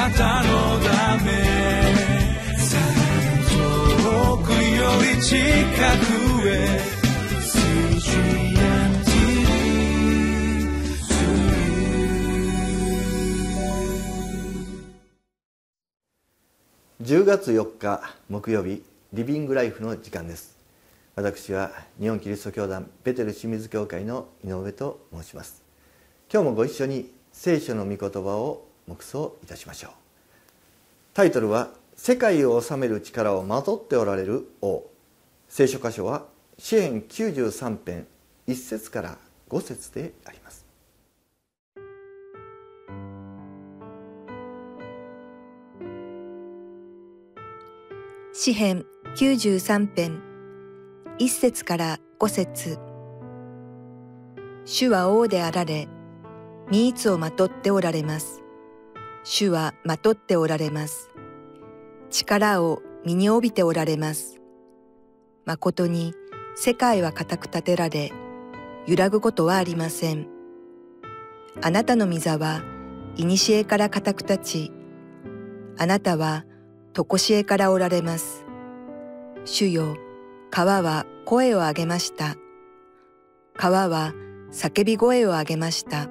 [0.00, 1.30] なたのため
[3.50, 6.80] 遠くより近くへ
[17.02, 18.82] 10月4日木曜日
[19.12, 20.56] リビングライフの時間です。
[21.14, 25.62] 私は日本キリスト教団ベテル清水教会の井上と申します。
[26.32, 29.92] 今日もご一緒に聖書の御言葉を黙想いたしましょう。
[31.14, 34.84] タイトルは世界を治める力をまとっておられる王。
[35.48, 36.24] 聖書箇所は
[36.58, 38.06] 詩編93編
[38.48, 40.66] 1節から5節であります。
[48.32, 50.22] 詩編93編
[51.18, 52.78] 1節から5節。
[54.64, 55.88] 主は王であられ、
[56.70, 58.39] ミーツをまとっておられます。
[59.22, 61.10] 主はまとっておられます。
[62.10, 64.40] 力を身に帯びておられます。
[65.44, 66.14] 誠に
[66.54, 68.12] 世界は固く立てられ、
[68.86, 70.26] 揺らぐことはありません。
[71.62, 72.62] あなたの御座は、
[73.16, 74.72] 古から固く立ち、
[75.78, 76.44] あなたは
[76.92, 78.44] とこしえからおられます。
[79.44, 79.96] 主よ、
[80.50, 82.36] 川は声を上げました。
[83.56, 84.14] 川は
[84.52, 86.08] 叫び声を上げました。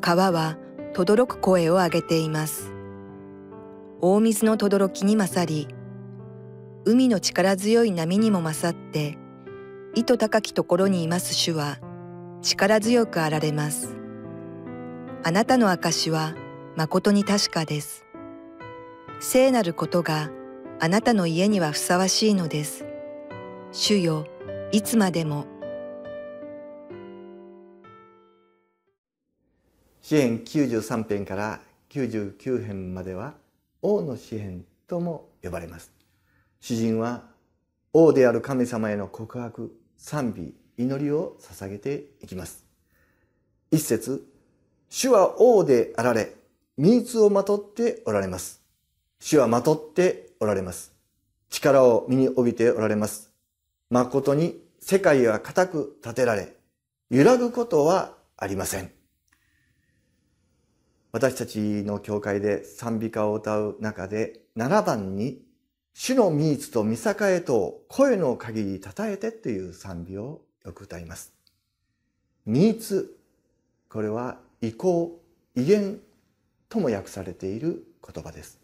[0.00, 0.58] 川は
[0.94, 2.72] 轟く声を上げています。
[4.00, 5.68] 大水の轟きに勝り、
[6.84, 9.16] 海の力強い波にも勝って、
[9.94, 11.78] 糸高きところにいます主は
[12.40, 13.96] 力強くあられます。
[15.22, 16.34] あなたの証は
[16.76, 18.04] 誠に確かです。
[19.20, 20.30] 聖なることが
[20.80, 22.84] あなたの家にはふさわしいのです。
[23.70, 24.26] 主よ、
[24.72, 25.51] いつまでも。
[30.02, 33.34] 詩編93編から99編までは
[33.82, 35.92] 王の詩編とも呼ばれます。
[36.60, 37.22] 詩人は
[37.92, 42.64] 王である神様への告白、賛美、祈りを捧げていきます。
[43.70, 44.26] 一節、
[44.90, 46.34] 主は王であられ、
[46.76, 48.60] 身つをまとっておられます。
[49.20, 50.92] 主はまとっておられます。
[51.48, 53.30] 力を身に帯びておられます。
[53.88, 56.54] 誠に世界は固く立てられ、
[57.08, 59.01] 揺らぐことはありません。
[61.12, 65.42] 私たちの教会で賛美歌を歌う中で7番に
[65.92, 71.34] 主のミーツと見境へと声の限り称えてという賛美をよく歌います。
[72.46, 73.18] ミーツ、
[73.90, 75.20] これは意向、
[75.54, 76.00] 威厳
[76.70, 78.58] とも訳されている言葉です。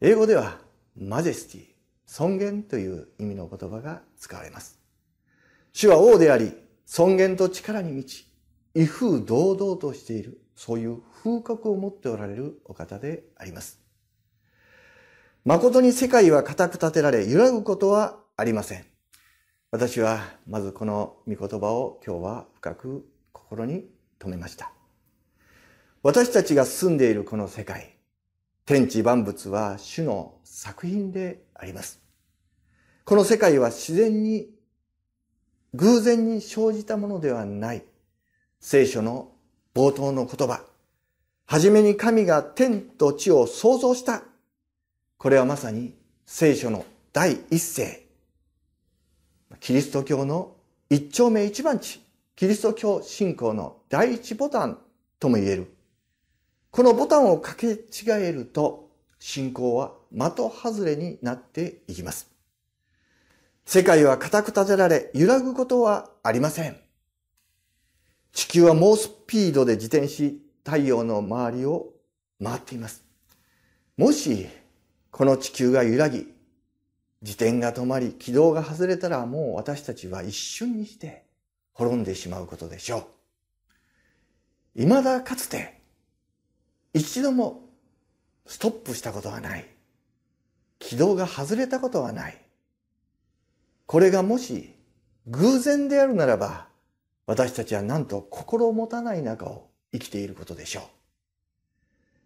[0.00, 0.58] 英語では
[0.96, 1.64] マジェスティ、
[2.06, 4.78] 尊厳という意味の言葉が使われます。
[5.72, 6.52] 主は王であり、
[6.86, 8.28] 尊厳と力に満ち、
[8.76, 13.80] 威風堂々としている、そういう風格を持っておられるお方であります。
[15.44, 18.84] 誠に世界は固く立てられ、揺らぐことはありません。
[19.70, 20.18] 私は
[20.48, 24.72] まずこの御言葉を今日は深く心に留めました。
[26.02, 27.94] 私たちが住んでいるこの世界、
[28.66, 32.02] 天地万物は主の作品であります。
[33.04, 34.50] この世界は自然に、
[35.74, 37.84] 偶然に生じたものではない。
[38.58, 39.37] 聖書の
[39.78, 40.62] 冒頭の言葉。
[41.46, 44.24] はじめに神が天と地を創造した。
[45.18, 45.94] これはまさに
[46.26, 48.04] 聖書の第一世。
[49.60, 50.56] キリスト教の
[50.90, 52.04] 一丁目一番地。
[52.34, 54.78] キリスト教信仰の第一ボタン
[55.20, 55.72] とも言える
[56.70, 58.88] このボタンを掛け違えると
[59.20, 62.28] 信仰は的外れになっていきます。
[63.64, 66.87] 世界は固く立てられ揺らぐことはありません。
[68.32, 71.92] 地球は猛スピードで自転し太陽の周りを
[72.42, 73.04] 回っています。
[73.96, 74.46] もし
[75.10, 76.28] この地球が揺らぎ
[77.22, 81.24] 自転が止まり軌道が外れたらもう私たちは一瞬にして
[81.72, 83.08] 滅んでしまうことでしょ
[84.76, 84.82] う。
[84.82, 85.80] 未だかつて
[86.94, 87.68] 一度も
[88.46, 89.66] ストップしたことはない。
[90.78, 92.40] 軌道が外れたことはない。
[93.86, 94.74] これがもし
[95.26, 96.67] 偶然であるならば、
[97.28, 100.82] 私たちはなんと心を持たない中を生きていることでしょう。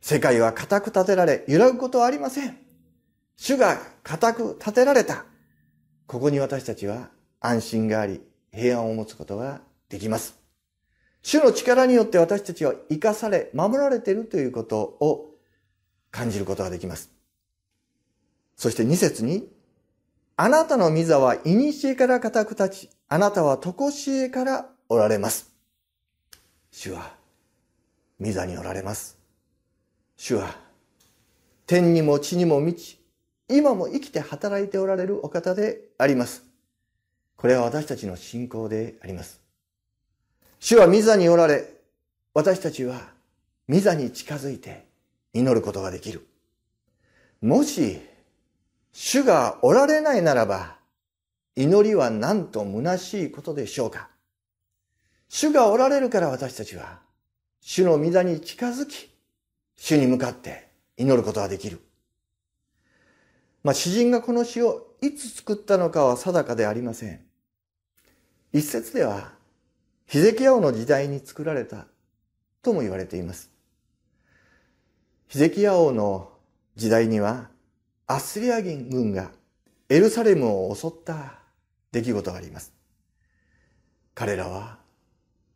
[0.00, 2.56] 世界は固く立てられ、揺らぐことはありません。
[3.36, 5.26] 主が固く立てられた。
[6.06, 7.10] ここに私たちは
[7.40, 8.20] 安心があり、
[8.52, 10.38] 平安を持つことができます。
[11.20, 15.34] 主の力によって私たちは生かされ、守られているということを
[16.12, 17.10] 感じることができます。
[18.54, 19.48] そして二節に、
[20.36, 25.50] あなたの御座は古から固く立ち、あなたは常しえからおられます。
[26.70, 27.14] 主は、
[28.20, 29.18] 御座におられます。
[30.16, 30.54] 主は
[31.66, 33.00] 天にも地にも満ち、
[33.48, 36.44] 今も生きて働いておられるお方であります。
[37.36, 39.40] これは私たちの信仰であります。
[40.60, 41.66] 主は御座におられ、
[42.34, 43.08] 私たちは
[43.68, 44.86] 御座に近づいて
[45.32, 46.26] 祈ることができる。
[47.40, 47.98] もし、
[48.92, 50.76] 主がおられないならば、
[51.56, 54.11] 祈りはなんと虚しいことでしょうか。
[55.34, 57.00] 主がおられるから私たちは、
[57.62, 59.08] 主の御座に近づき、
[59.76, 60.68] 主に向かって
[60.98, 61.80] 祈ることができる。
[63.64, 67.20] まあ、詩人がこの詩をいつ作ったのかは定かでありません。
[68.52, 69.32] 一説では、
[70.04, 71.86] ヒゼキヤ王の時代に作られた
[72.60, 73.50] とも言われています。
[75.28, 76.30] ヒゼキヤ王の
[76.76, 77.48] 時代には、
[78.06, 79.30] アスリア軍が
[79.88, 81.38] エルサレムを襲った
[81.90, 82.74] 出来事があります。
[84.14, 84.81] 彼らは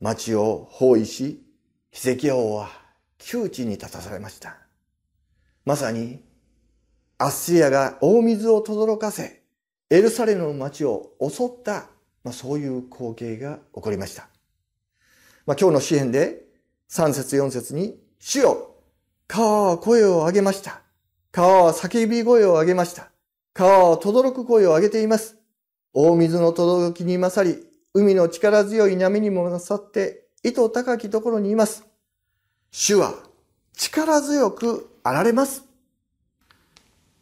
[0.00, 1.42] 町を包囲し、
[1.90, 2.70] ヒゼキヤ王は
[3.18, 4.56] 窮地に立たされました。
[5.64, 6.22] まさに、
[7.18, 9.42] アッシリアが大水を轟かせ、
[9.90, 11.88] エルサレムの町を襲った、
[12.22, 14.28] まあ、そういう光景が起こりました。
[15.46, 16.44] まあ、今日の詩篇で
[16.90, 18.74] 3節4節に、主よ
[19.26, 20.80] 川は声を上げました。
[21.32, 23.10] 川は叫び声を上げました。
[23.52, 25.36] 川は轟く声を上げています。
[25.92, 27.67] 大水の轟きに勝り、
[27.98, 31.84] 海の力強い波にも勝って、糸高きところにいます。
[32.70, 33.12] 主は
[33.72, 35.64] 力強くあられます。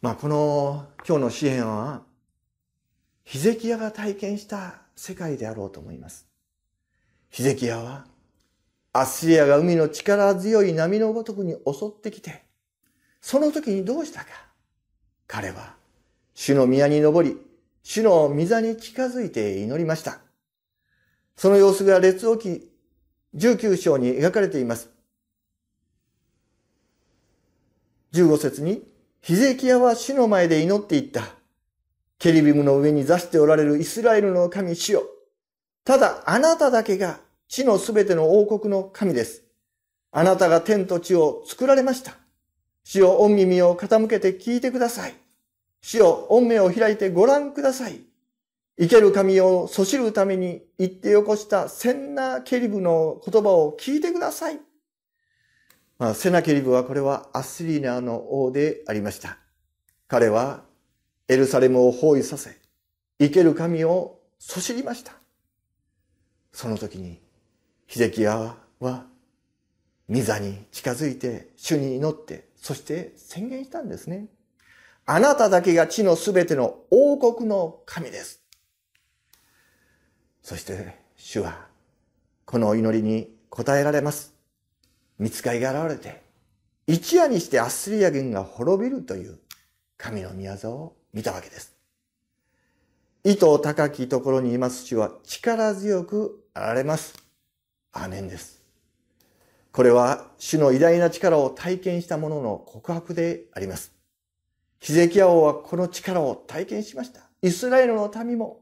[0.03, 2.03] まあ、この今日の詩篇は、
[3.25, 6.27] ヒゼキヤが体験した世界であろうと思います。
[7.31, 8.05] ヒゼキヤは、
[8.93, 12.43] アッシリアが海の力強い波のごとくに襲ってきて、
[13.23, 14.29] その時にどうしたか。
[15.27, 15.75] 彼は、
[16.35, 17.41] 主の宮に登り、
[17.83, 20.26] 主の御座に近づいて祈りました。
[21.37, 22.71] その様子が列王記
[23.37, 24.91] 19章に描かれています。
[28.13, 28.83] 15節に、
[29.21, 31.23] ヒゼキヤは主の前で祈っていった。
[32.19, 35.03] ケリビムの上に座しておられるイスラエルの神主よ。
[35.85, 39.43] ただあなただけが地のすべての王国の神です。
[40.13, 42.17] あなたが天と地を作られました。
[42.85, 45.15] 主よ、御耳を傾けて聞いてください。
[45.83, 48.06] 主よ、御目を開いてご覧ください。
[48.79, 54.61] 生ける神をそしるために言ってよこしたセンナケリブの言葉を聞いてください。
[55.99, 59.39] まあ、セナケリブはこれはアスリーナの王でありました。
[60.09, 60.63] 彼は
[61.29, 62.59] エルサレムを包囲させ、
[63.19, 65.13] 生ける神をそしりました。
[66.53, 67.21] その時に
[67.87, 69.07] ヒゼキヤは、
[70.09, 74.27] ミザに近づいて、主に祈って、そして宣言したんですね。
[75.07, 78.46] あなただけが地のすべての王国の神です。
[80.47, 81.67] そして、主は、
[82.45, 84.33] この祈りに応えられます。
[85.19, 86.23] 見つかりが現れて、
[86.87, 89.41] 一夜にしてアスリア軍が滅びるという
[89.97, 91.75] 神の御業を見たわけです。
[93.25, 97.21] 糸高きところにいます主は力強くあられます。
[97.91, 98.63] アーメンです。
[99.73, 103.91] これは主の偉大な力を体験した者の告白であります。
[104.79, 107.23] ヒゼキヤ王はこの力を体験しました。
[107.43, 108.61] イスラエルの民も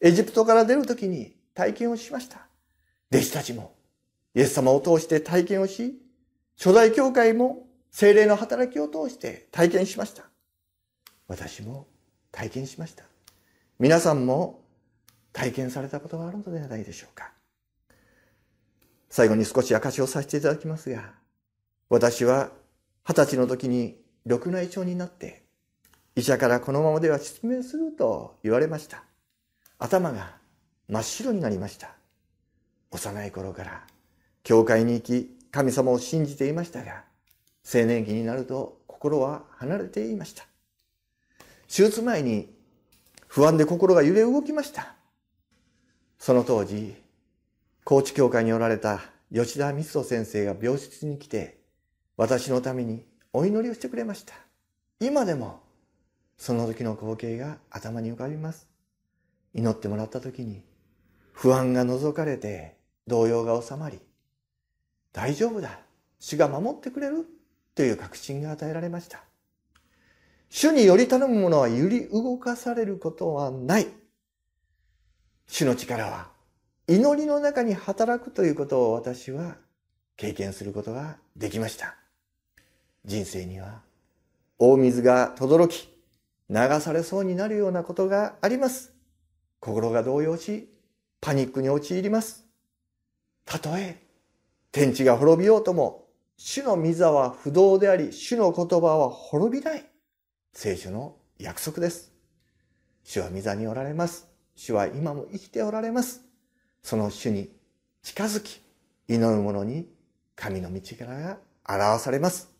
[0.00, 2.46] エジプトから出るときに体験をしました。
[3.12, 3.74] 弟子たちも
[4.34, 5.98] イエス様を通して体験をし、
[6.58, 10.24] 初代教会も精霊の働きを通して体験しました。
[11.28, 11.86] 私も
[12.30, 13.04] 体験しました。
[13.78, 14.62] 皆さんも
[15.32, 17.32] 体験されたことがあるのではないでしょうか。
[19.08, 21.14] 最後に少し証をさせていただきますが、
[21.88, 22.50] 私は
[23.08, 25.44] 二十歳の時に緑内障になって、
[26.16, 29.05] 医者からこのままでは失明すると言われました。
[29.78, 30.36] 頭が
[30.88, 31.94] 真っ白になりました。
[32.90, 33.86] 幼い頃から
[34.42, 37.04] 教会に行き、神様を信じていましたが、
[37.64, 40.46] 青年期になると心は離れていました。
[41.68, 42.54] 手術前に
[43.26, 44.94] 不安で心が揺れ動きました。
[46.18, 46.96] その当時、
[47.84, 49.00] 高知教会におられた
[49.32, 51.58] 吉田光人先生が病室に来て、
[52.16, 54.34] 私のためにお祈りをしてくれました。
[55.00, 55.60] 今でも、
[56.38, 58.66] その時の光景が頭に浮かびます。
[59.54, 60.62] 祈ってもらった時に、
[61.32, 62.76] 不安が除かれて、
[63.06, 64.00] 動揺が収まり、
[65.12, 65.80] 大丈夫だ。
[66.18, 67.26] 主が守ってくれる
[67.74, 69.22] という確信が与えられました。
[70.48, 73.86] 主により頼む者は揺り動かされることはない。
[75.46, 76.30] 主の力は
[76.88, 79.56] 祈りの中に働くということを私は
[80.16, 81.96] 経験することができました。
[83.04, 83.82] 人生には
[84.58, 85.88] 大水が轟き、
[86.48, 88.95] 流されそうになるようなことがあります。
[89.66, 90.68] 心が動揺し、
[91.20, 92.46] パニックに陥ります。
[93.44, 94.00] たとえ
[94.70, 96.06] 天地が滅びようとも、
[96.36, 99.84] 主の御座は不動であり、主の言葉は滅びない。
[100.52, 102.12] 聖書の約束です。
[103.02, 104.28] 主は御座におられます。
[104.54, 106.20] 主は今も生きておられます。
[106.84, 107.50] その主に
[108.02, 108.62] 近づき、
[109.08, 109.88] 祈る者に
[110.36, 112.52] 神の道からが表されます。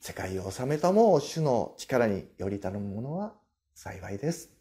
[0.00, 3.34] 世界を治めたも主の力により頼む者は
[3.74, 4.51] 幸いです。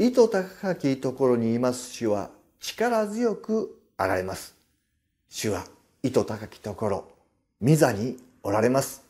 [0.00, 4.56] 意図高きところにいます主は力強くあられます。
[5.28, 5.66] 主は
[6.02, 7.08] 意図高きところ、
[7.60, 9.04] 御座におられます。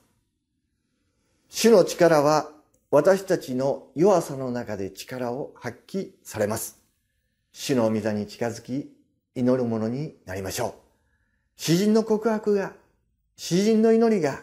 [1.49, 2.50] 主の力は
[2.90, 6.76] 私たちの弱さの中で力を発揮されます。
[7.52, 8.92] 主の御座に近づき、
[9.37, 10.75] 祈るものになりましょう。
[11.54, 12.73] 詩人の告白が、
[13.37, 14.42] 詩人の祈りが、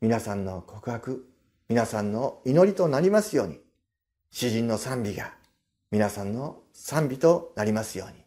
[0.00, 1.28] 皆さんの告白、
[1.68, 3.60] 皆さんの祈りとなりますように、
[4.32, 5.36] 詩人の賛美が、
[5.96, 8.22] 皆さんの賛美となりますように、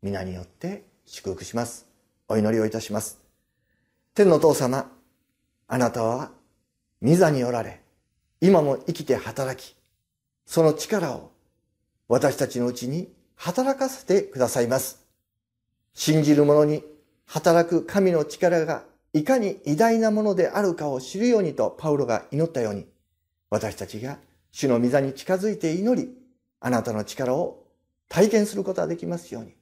[0.00, 1.86] 皆によって祝福します。
[2.28, 3.20] お祈りをいたします。
[4.14, 4.90] 天の父様、
[5.68, 6.30] あなたは、
[7.02, 7.82] 御座におられ、
[8.40, 9.76] 今も生きて働き、
[10.46, 11.30] その力を
[12.08, 15.04] 私たちのうちに働かせてくださいます。
[15.92, 16.82] 信じる者に
[17.26, 18.82] 働く神の力が
[19.12, 22.86] いかに偉大なものであるかを知るようにとパウロが祈ったように、
[23.50, 24.16] 私たちが
[24.52, 26.23] 主の御座に近づいて祈り、
[26.66, 27.62] あなたの力を
[28.08, 29.54] 体験することができますように。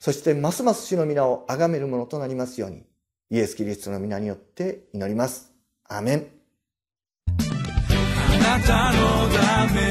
[0.00, 2.84] そしてますます主の皆を崇めるものとなりますように。
[3.30, 5.52] イエス・キリストの皆によって祈ります。
[5.84, 6.26] アメン。
[7.28, 8.98] あなたの
[9.36, 9.82] ため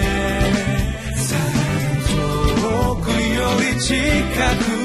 [2.06, 3.96] 遠くより近
[4.74, 4.77] く